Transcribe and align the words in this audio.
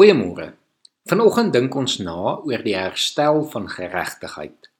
Goeiemôre. 0.00 0.54
Vanoggend 1.12 1.52
dink 1.52 1.74
ons 1.76 1.98
na 2.00 2.38
oor 2.48 2.62
die 2.64 2.72
herstel 2.72 3.42
van 3.52 3.66
geregtigheid. 3.68 4.70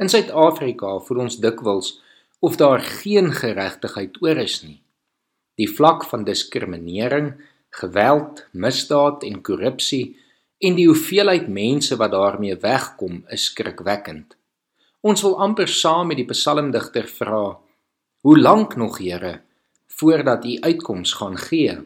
In 0.00 0.08
Suid-Afrika 0.08 0.94
voel 1.04 1.26
ons 1.26 1.36
dikwels 1.44 1.90
of 2.40 2.56
daar 2.56 2.80
geen 2.80 3.28
geregtigheid 3.36 4.16
oor 4.24 4.40
is 4.40 4.54
nie. 4.64 4.78
Die 5.60 5.68
vlak 5.68 6.08
van 6.08 6.24
diskriminering, 6.24 7.34
geweld, 7.82 8.46
misdaad 8.56 9.28
en 9.28 9.44
korrupsie 9.44 10.16
en 10.64 10.80
die 10.80 10.88
hoeveelheid 10.88 11.52
mense 11.52 12.00
wat 12.00 12.16
daarmee 12.16 12.56
wegkom 12.64 13.26
is 13.36 13.50
skrikwekkend. 13.52 14.40
Ons 15.04 15.20
wil 15.28 15.36
amper 15.50 15.68
saam 15.68 16.14
met 16.14 16.22
die 16.24 16.28
psalmdigter 16.32 17.12
vra: 17.20 17.44
Hoe 18.24 18.40
lank 18.40 18.80
nog, 18.80 19.02
Here, 19.04 19.42
voordat 20.00 20.48
U 20.48 20.58
uitkoms 20.64 21.12
gaan 21.20 21.36
gee? 21.36 21.76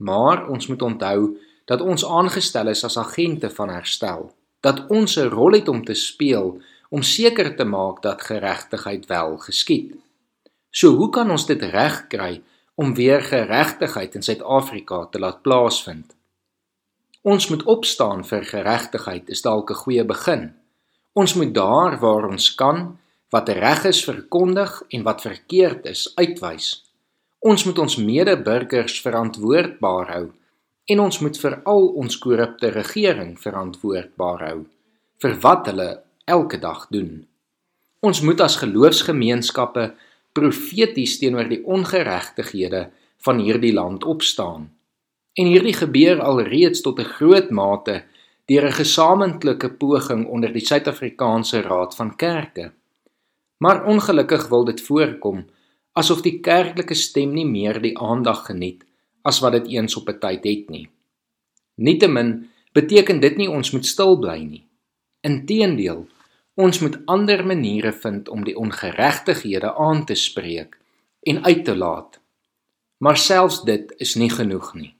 Maar 0.00 0.48
ons 0.48 0.72
moet 0.72 0.88
onthou 0.88 1.34
dat 1.72 1.80
ons 1.80 2.04
aangestel 2.04 2.68
is 2.68 2.84
as 2.84 2.98
agente 3.00 3.48
van 3.50 3.70
herstel, 3.72 4.26
dat 4.60 4.84
ons 4.92 5.16
'n 5.16 5.32
rol 5.32 5.52
het 5.56 5.68
om 5.68 5.84
te 5.84 5.94
speel 5.94 6.60
om 6.90 7.02
seker 7.02 7.56
te 7.56 7.64
maak 7.64 8.02
dat 8.02 8.22
geregtigheid 8.22 9.06
wel 9.06 9.36
geskied. 9.36 9.94
So 10.70 10.88
hoe 10.98 11.10
kan 11.10 11.30
ons 11.30 11.46
dit 11.46 11.62
regkry 11.62 12.42
om 12.74 12.94
weer 12.94 13.22
geregtigheid 13.22 14.14
in 14.14 14.22
Suid-Afrika 14.22 15.06
te 15.06 15.18
laat 15.18 15.42
plaasvind? 15.42 16.14
Ons 17.22 17.48
moet 17.48 17.62
opstaan 17.62 18.24
vir 18.24 18.44
geregtigheid 18.44 19.28
is 19.28 19.42
dalk 19.42 19.70
'n 19.70 19.82
goeie 19.84 20.04
begin. 20.04 20.54
Ons 21.12 21.34
moet 21.34 21.54
daar 21.54 21.98
waar 21.98 22.28
ons 22.28 22.54
kan 22.54 22.98
wat 23.30 23.48
reg 23.48 23.84
is 23.84 24.04
verkondig 24.04 24.82
en 24.88 25.02
wat 25.02 25.20
verkeerd 25.20 25.86
is 25.86 26.12
uitwys. 26.14 26.84
Ons 27.38 27.64
moet 27.64 27.78
ons 27.78 27.96
medeburgers 27.96 29.00
verantwoordbaar 29.00 30.12
hou 30.12 30.32
en 30.90 31.00
ons 31.00 31.18
moet 31.22 31.38
veral 31.38 31.86
ons 32.02 32.18
korrupte 32.18 32.70
regering 32.74 33.36
verantwoordbaar 33.40 34.46
hou 34.48 34.58
vir 35.22 35.36
wat 35.44 35.68
hulle 35.70 35.90
elke 36.26 36.58
dag 36.58 36.86
doen. 36.90 37.22
Ons 38.02 38.22
moet 38.26 38.40
as 38.42 38.58
geloofsgemeenskappe 38.58 39.92
profeties 40.34 41.18
teenoor 41.20 41.46
die 41.50 41.62
ongeregtighede 41.62 42.88
van 43.22 43.38
hierdie 43.38 43.74
land 43.74 44.04
opstaan. 44.04 44.70
En 45.38 45.46
hierdie 45.46 45.76
gebeur 45.76 46.20
alreeds 46.20 46.82
tot 46.82 46.98
'n 46.98 47.12
groot 47.16 47.50
mate 47.50 48.02
deur 48.46 48.66
'n 48.66 48.78
gesamentlike 48.82 49.70
poging 49.78 50.26
onder 50.26 50.52
die 50.52 50.66
Suid-Afrikaanse 50.66 51.60
Raad 51.60 51.94
van 51.94 52.16
Kerke. 52.16 52.72
Maar 53.58 53.86
ongelukkig 53.86 54.48
wil 54.48 54.64
dit 54.64 54.80
voorkom 54.80 55.46
asof 55.92 56.22
die 56.22 56.40
kerklike 56.40 56.94
stem 56.94 57.32
nie 57.32 57.46
meer 57.46 57.80
die 57.80 57.98
aandag 57.98 58.46
geniet 58.46 58.82
as 59.22 59.40
wat 59.40 59.52
dit 59.52 59.66
eens 59.66 59.96
op 59.96 60.08
'n 60.08 60.18
tyd 60.18 60.44
het 60.44 60.70
nie. 60.70 60.88
Nietemin 61.74 62.50
beteken 62.72 63.20
dit 63.20 63.36
nie 63.36 63.50
ons 63.50 63.70
moet 63.70 63.86
stil 63.86 64.18
bly 64.18 64.38
nie. 64.38 64.66
Inteendeel, 65.20 66.06
ons 66.54 66.78
moet 66.78 66.98
ander 67.06 67.46
maniere 67.46 67.92
vind 67.92 68.28
om 68.28 68.44
die 68.44 68.56
ongeregtighede 68.56 69.74
aan 69.74 70.04
te 70.04 70.14
spreek 70.14 70.78
en 71.22 71.44
uit 71.44 71.64
te 71.64 71.76
laat. 71.76 72.20
Maar 72.98 73.16
selfs 73.16 73.62
dit 73.62 73.94
is 73.96 74.14
nie 74.14 74.30
genoeg 74.30 74.74
nie. 74.74 74.94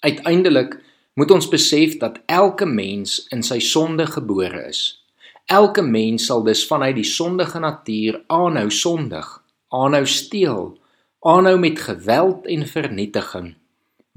Uiteindelik 0.00 0.78
moet 1.14 1.30
ons 1.30 1.48
besef 1.48 1.96
dat 1.98 2.20
elke 2.26 2.66
mens 2.66 3.26
in 3.34 3.42
sy 3.42 3.58
sonde 3.58 4.06
gebore 4.06 4.68
is. 4.68 5.04
Elke 5.50 5.82
mens 5.82 6.26
sal 6.26 6.44
dus 6.44 6.66
vanuit 6.66 6.94
die 6.94 7.04
sondige 7.08 7.58
natuur 7.58 8.22
aanhou 8.26 8.70
sondig, 8.70 9.26
aanhou 9.68 10.06
steel, 10.06 10.77
aanhou 11.20 11.58
met 11.58 11.78
geweld 11.78 12.46
en 12.46 12.66
vernietiging 12.66 13.56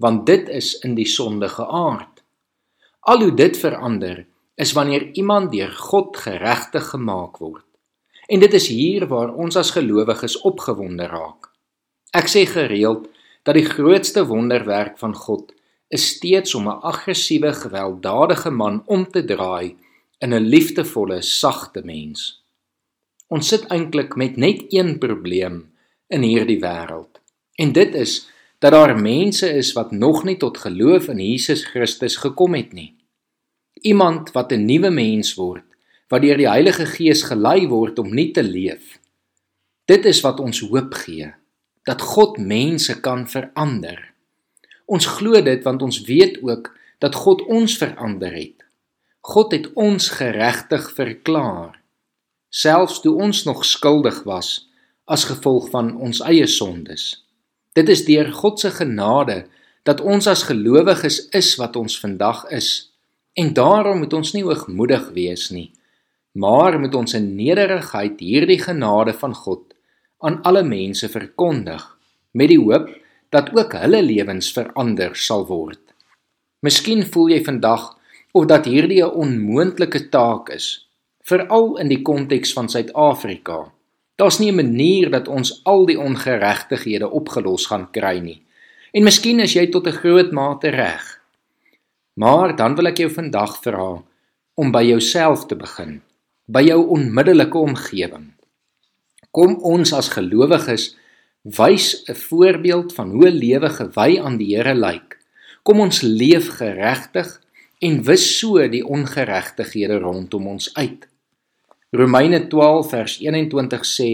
want 0.01 0.25
dit 0.25 0.49
is 0.49 0.73
in 0.81 0.95
die 0.97 1.05
sondige 1.05 1.65
aard. 1.67 2.23
Al 2.99 3.21
hoe 3.21 3.33
dit 3.37 3.57
verander 3.57 4.25
is 4.55 4.73
wanneer 4.73 5.11
iemand 5.13 5.51
deur 5.51 5.71
God 5.71 6.17
geregtig 6.17 6.89
gemaak 6.89 7.37
word. 7.37 7.65
En 8.25 8.41
dit 8.41 8.53
is 8.53 8.67
hier 8.67 9.05
waar 9.11 9.33
ons 9.33 9.55
as 9.55 9.73
gelowiges 9.75 10.39
opgewonde 10.47 11.05
raak. 11.05 11.51
Ek 12.17 12.29
sê 12.31 12.45
gereeld 12.49 13.07
dat 13.45 13.57
die 13.57 13.65
grootste 13.65 14.25
wonderwerk 14.25 14.97
van 14.97 15.13
God 15.15 15.53
is 15.93 16.07
steeds 16.15 16.55
om 16.55 16.69
'n 16.69 16.81
aggressiewe 16.81 17.53
gewelddadige 17.53 18.49
man 18.49 18.83
om 18.85 19.05
te 19.05 19.25
draai 19.25 19.75
in 20.19 20.33
'n 20.33 20.49
liefdevolle 20.53 21.21
sagte 21.21 21.81
mens. 21.83 22.41
Ons 23.27 23.47
sit 23.47 23.65
eintlik 23.67 24.15
met 24.15 24.37
net 24.37 24.65
een 24.69 24.97
probleem 24.99 25.70
in 26.11 26.25
hierdie 26.27 26.59
wêreld. 26.59 27.19
En 27.55 27.71
dit 27.71 27.95
is 27.95 28.27
dat 28.61 28.75
daar 28.75 28.93
mense 28.99 29.49
is 29.49 29.71
wat 29.73 29.91
nog 29.91 30.23
nie 30.23 30.37
tot 30.37 30.57
geloof 30.57 31.07
in 31.07 31.19
Jesus 31.19 31.63
Christus 31.65 32.15
gekom 32.21 32.53
het 32.53 32.73
nie. 32.77 32.93
Iemand 33.81 34.31
wat 34.31 34.51
'n 34.51 34.65
nuwe 34.65 34.89
mens 34.89 35.33
word, 35.33 35.65
wat 36.07 36.21
deur 36.21 36.37
die 36.37 36.49
Heilige 36.49 36.85
Gees 36.85 37.23
gelei 37.23 37.67
word 37.67 37.99
om 37.99 38.13
nuut 38.13 38.33
te 38.33 38.43
leef. 38.43 38.99
Dit 39.85 40.05
is 40.05 40.21
wat 40.21 40.39
ons 40.39 40.59
hoop 40.59 40.93
gee, 40.93 41.33
dat 41.83 42.01
God 42.01 42.37
mense 42.37 42.99
kan 43.01 43.27
verander. 43.27 44.13
Ons 44.85 45.05
glo 45.05 45.41
dit 45.41 45.63
want 45.63 45.81
ons 45.81 46.01
weet 46.01 46.43
ook 46.43 46.77
dat 46.99 47.15
God 47.15 47.41
ons 47.41 47.77
verander 47.77 48.33
het. 48.33 48.63
God 49.21 49.51
het 49.51 49.73
ons 49.73 50.09
geregtig 50.09 50.91
verklaar, 50.93 51.81
selfs 52.49 53.01
toe 53.01 53.15
ons 53.15 53.43
nog 53.43 53.65
skuldig 53.65 54.23
was 54.23 54.70
as 55.05 55.25
gevolg 55.29 55.69
van 55.69 55.95
ons 55.97 56.21
eie 56.21 56.47
sondes. 56.47 57.25
Dit 57.73 57.89
is 57.89 58.05
deur 58.05 58.31
God 58.35 58.59
se 58.59 58.71
genade 58.71 59.45
dat 59.87 60.01
ons 60.01 60.27
as 60.27 60.43
gelowiges 60.49 61.27
is 61.33 61.55
wat 61.59 61.75
ons 61.75 61.99
vandag 61.99 62.45
is. 62.51 62.91
En 63.33 63.53
daarom 63.53 64.03
moet 64.03 64.13
ons 64.13 64.33
nie 64.35 64.43
hoogmoedig 64.43 65.09
wees 65.15 65.49
nie, 65.55 65.71
maar 66.35 66.79
moet 66.79 66.95
ons 66.95 67.13
in 67.15 67.35
nederigheid 67.35 68.19
hierdie 68.19 68.59
genade 68.59 69.13
van 69.13 69.33
God 69.35 69.73
aan 70.19 70.41
alle 70.47 70.63
mense 70.63 71.09
verkondig 71.09 71.85
met 72.31 72.51
die 72.51 72.59
hoop 72.59 72.91
dat 73.31 73.49
ook 73.55 73.73
hulle 73.79 74.01
lewens 74.03 74.51
verander 74.53 75.15
sal 75.15 75.47
word. 75.47 75.81
Miskien 76.61 77.05
voel 77.07 77.31
jy 77.33 77.41
vandag 77.47 77.87
of 78.37 78.45
dat 78.51 78.67
hierdie 78.67 79.01
'n 79.03 79.15
onmoontlike 79.23 80.09
taak 80.09 80.49
is, 80.49 80.87
veral 81.23 81.77
in 81.77 81.87
die 81.87 82.01
konteks 82.01 82.53
van 82.53 82.69
Suid-Afrika. 82.69 83.71
Daar's 84.21 84.37
nie 84.39 84.51
'n 84.51 84.55
manier 84.55 85.09
dat 85.09 85.27
ons 85.27 85.61
al 85.63 85.85
die 85.85 85.99
ongeregtighede 85.99 87.09
opgelos 87.09 87.65
gaan 87.65 87.91
kry 87.91 88.19
nie. 88.19 88.41
En 88.91 89.03
miskien 89.03 89.39
is 89.39 89.53
jy 89.53 89.67
tot 89.67 89.87
'n 89.87 89.99
groot 90.01 90.31
mate 90.31 90.69
reg. 90.69 91.21
Maar 92.13 92.55
dan 92.55 92.75
wil 92.75 92.85
ek 92.85 92.97
jou 92.97 93.09
vandag 93.09 93.61
vra 93.61 94.03
om 94.53 94.71
by 94.71 94.83
jouself 94.83 95.45
te 95.45 95.55
begin, 95.55 96.01
by 96.45 96.61
jou 96.61 96.87
onmiddellike 96.87 97.57
omgewing. 97.57 98.33
Kom 99.31 99.55
ons 99.55 99.93
as 99.93 100.09
gelowiges 100.09 100.95
wys 101.41 102.03
'n 102.07 102.15
voorbeeld 102.15 102.93
van 102.93 103.09
hoe 103.09 103.29
'n 103.29 103.37
lewe 103.37 103.69
gewy 103.69 104.19
aan 104.19 104.37
die 104.37 104.55
Here 104.55 104.75
lyk. 104.75 105.17
Kom 105.63 105.79
ons 105.79 106.01
leef 106.01 106.47
geregtig 106.47 107.41
en 107.79 108.03
wis 108.03 108.39
so 108.39 108.67
die 108.67 108.85
ongeregtighede 108.85 109.97
rondom 109.97 110.47
ons 110.47 110.73
uit. 110.73 111.10
Romeine 111.93 112.47
12 112.47 112.89
vers 112.89 113.17
21 113.19 113.81
sê: 113.83 114.11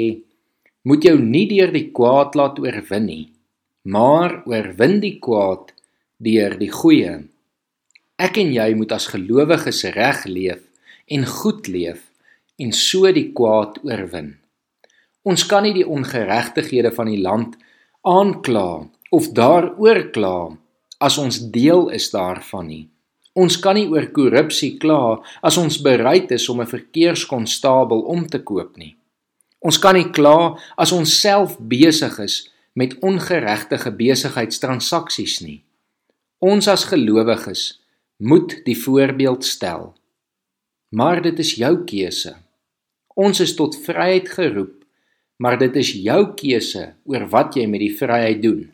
Moet 0.82 1.04
jou 1.06 1.20
nie 1.22 1.46
deur 1.46 1.70
die 1.70 1.92
kwaad 1.94 2.34
laat 2.34 2.58
oorwin 2.58 3.06
nie, 3.06 3.26
maar 3.86 4.40
oorwin 4.50 4.98
die 5.04 5.20
kwaad 5.22 5.76
deur 6.18 6.56
die 6.58 6.72
goeie. 6.74 7.20
Ek 8.18 8.40
en 8.42 8.50
jy 8.56 8.72
moet 8.80 8.96
as 8.98 9.06
gelowiges 9.14 9.84
reg 9.94 10.26
leef 10.26 10.64
en 11.14 11.30
goed 11.30 11.70
leef 11.70 12.02
en 12.58 12.74
so 12.74 13.14
die 13.14 13.30
kwaad 13.38 13.78
oorwin. 13.86 14.34
Ons 15.22 15.46
kan 15.46 15.62
nie 15.68 15.76
die 15.78 15.86
ongeregtighede 15.86 16.90
van 16.98 17.14
die 17.14 17.22
land 17.22 17.60
aankla 18.02 18.88
of 19.14 19.30
daaroor 19.38 20.08
kla 20.18 20.38
as 20.98 21.22
ons 21.22 21.44
deel 21.54 21.92
is 21.94 22.10
daarvan 22.10 22.72
nie. 22.74 22.86
Ons 23.38 23.60
kan 23.62 23.78
nie 23.78 23.86
oor 23.92 24.08
korrupsie 24.10 24.78
kla 24.82 25.20
as 25.46 25.60
ons 25.62 25.78
bereid 25.86 26.32
is 26.34 26.50
om 26.50 26.62
'n 26.62 26.74
verkeerskonstabel 26.74 28.02
om 28.02 28.26
te 28.28 28.40
koop 28.40 28.78
nie. 28.78 28.96
Ons 29.62 29.78
kan 29.78 29.96
nie 29.96 30.10
kla 30.12 30.58
as 30.78 30.92
ons 30.92 31.20
self 31.22 31.58
besig 31.60 32.20
is 32.20 32.50
met 32.74 33.00
ongeregtige 33.02 33.92
besigheidstransaksies 33.92 35.42
nie. 35.42 35.64
Ons 36.40 36.68
as 36.68 36.86
gelowiges 36.86 37.82
moet 38.18 38.66
die 38.66 38.78
voorbeeld 38.78 39.46
stel. 39.46 39.96
Maar 40.90 41.22
dit 41.22 41.40
is 41.40 41.56
jou 41.56 41.84
keuse. 41.86 42.36
Ons 43.16 43.40
is 43.40 43.56
tot 43.56 43.76
vryheid 43.76 44.30
geroep, 44.30 44.86
maar 45.38 45.58
dit 45.58 45.76
is 45.76 45.92
jou 45.94 46.34
keuse 46.34 46.94
oor 47.06 47.28
wat 47.30 47.56
jy 47.56 47.66
met 47.68 47.80
die 47.80 47.96
vryheid 47.98 48.42
doen. 48.42 48.72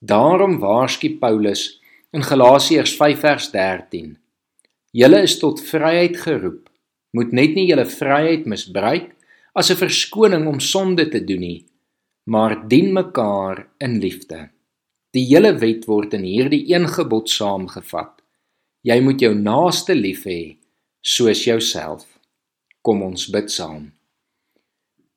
Daarom 0.00 0.58
waarsku 0.58 1.18
Paulus 1.20 1.77
in 2.10 2.22
Galasiërs 2.24 2.94
5 2.96 3.18
vers 3.20 3.50
13. 3.52 4.14
Julle 4.96 5.18
is 5.26 5.34
tot 5.38 5.60
vryheid 5.60 6.16
geroep. 6.16 6.70
Moet 7.12 7.34
net 7.36 7.56
nie 7.56 7.66
julle 7.68 7.84
vryheid 7.84 8.46
misbruik 8.48 9.10
as 9.52 9.70
'n 9.70 9.76
verskoning 9.76 10.46
om 10.48 10.60
sonde 10.60 11.08
te 11.08 11.20
doen 11.24 11.40
nie, 11.40 11.66
maar 12.24 12.68
dien 12.68 12.92
mekaar 12.92 13.68
in 13.78 13.98
liefde. 13.98 14.48
Die 15.12 15.26
hele 15.26 15.58
wet 15.58 15.84
word 15.84 16.14
in 16.14 16.22
hierdie 16.22 16.64
een 16.72 16.88
gebod 16.88 17.28
saamgevat. 17.28 18.22
Jy 18.82 19.00
moet 19.00 19.20
jou 19.20 19.34
naaste 19.34 19.94
lief 19.94 20.24
hê 20.24 20.56
soos 21.00 21.44
jouself. 21.44 22.06
Kom 22.82 23.02
ons 23.02 23.28
bid 23.28 23.50
saam. 23.50 23.92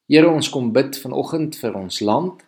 Here, 0.09 0.29
ons 0.29 0.49
kom 0.49 0.73
bid 0.73 0.97
vanoggend 0.97 1.55
vir 1.55 1.73
ons 1.73 2.01
land. 2.01 2.43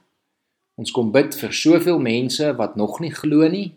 Ons 0.76 0.92
kom 0.92 1.12
bid 1.12 1.36
vir 1.36 1.52
soveel 1.54 2.00
mense 2.00 2.56
wat 2.58 2.76
nog 2.76 3.00
nie 3.00 3.12
glo 3.12 3.48
nie, 3.48 3.74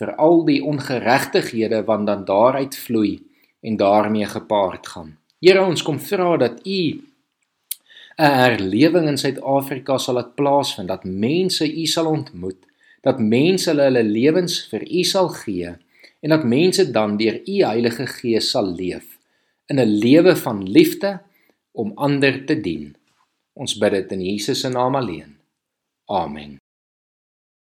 vir 0.00 0.14
al 0.16 0.44
die 0.48 0.62
ongeregtighede 0.64 1.82
wat 1.88 2.06
dan 2.08 2.24
daaruit 2.24 2.76
vloei 2.76 3.18
en 3.60 3.76
daarmee 3.76 4.26
gepaard 4.26 4.86
gaan. 4.86 5.16
Here, 5.40 5.60
ons 5.60 5.84
kom 5.84 6.00
vra 6.00 6.36
dat 6.40 6.64
U 6.66 6.80
'n 8.20 8.34
herlewing 8.42 9.06
in 9.08 9.16
Suid-Afrika 9.16 9.98
sal 9.98 10.14
laat 10.14 10.34
plaasvind, 10.34 10.88
dat 10.88 11.04
mense 11.04 11.64
U 11.64 11.86
sal 11.86 12.06
ontmoet, 12.06 12.60
dat 13.00 13.20
mense 13.20 13.70
hulle 13.70 13.82
hulle 13.88 14.02
lewens 14.04 14.68
vir 14.70 14.82
U 14.84 15.02
sal 15.04 15.28
gee 15.28 15.76
en 16.20 16.28
dat 16.28 16.44
mense 16.44 16.90
dan 16.90 17.16
deur 17.16 17.40
U 17.46 17.56
Heilige 17.64 18.06
Gees 18.06 18.50
sal 18.50 18.74
leef 18.76 19.18
in 19.70 19.78
'n 19.80 19.98
lewe 20.04 20.36
van 20.36 20.68
liefde 20.68 21.20
om 21.72 21.92
ander 21.94 22.44
te 22.46 22.60
dien. 22.60 22.96
Ons 23.52 23.78
bid 23.78 23.92
dit 23.92 24.12
in 24.12 24.20
Jesus 24.20 24.60
se 24.60 24.68
naam 24.68 24.94
alleen. 24.94 25.36
Amen. 26.04 26.59